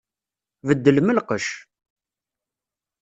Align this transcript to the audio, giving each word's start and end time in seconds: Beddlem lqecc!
Beddlem 0.67 1.09
lqecc! 1.17 1.49